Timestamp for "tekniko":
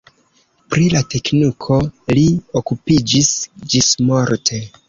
1.15-1.77